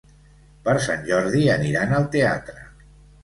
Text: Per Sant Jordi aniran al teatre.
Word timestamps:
Per 0.67 0.73
Sant 0.85 1.03
Jordi 1.09 1.43
aniran 1.57 1.93
al 1.99 2.09
teatre. 2.17 2.65